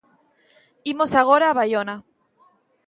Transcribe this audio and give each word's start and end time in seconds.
Imos 0.91 1.11
agora 1.21 1.45
a 1.47 1.57
Baiona. 1.57 1.95